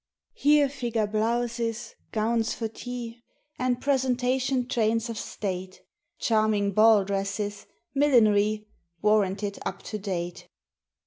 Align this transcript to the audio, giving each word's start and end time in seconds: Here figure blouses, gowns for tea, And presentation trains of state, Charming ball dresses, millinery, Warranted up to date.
Here 0.33 0.67
figure 0.67 1.05
blouses, 1.05 1.93
gowns 2.11 2.55
for 2.55 2.67
tea, 2.67 3.21
And 3.59 3.79
presentation 3.79 4.67
trains 4.67 5.11
of 5.11 5.17
state, 5.19 5.79
Charming 6.17 6.71
ball 6.71 7.05
dresses, 7.05 7.67
millinery, 7.93 8.65
Warranted 9.03 9.59
up 9.63 9.83
to 9.83 9.99
date. 9.99 10.47